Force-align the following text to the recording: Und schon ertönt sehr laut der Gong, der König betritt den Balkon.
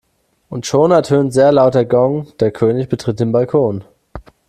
Und 0.49 0.65
schon 0.65 0.89
ertönt 0.89 1.31
sehr 1.31 1.51
laut 1.51 1.75
der 1.75 1.85
Gong, 1.85 2.33
der 2.39 2.49
König 2.49 2.89
betritt 2.89 3.19
den 3.19 3.31
Balkon. 3.31 3.83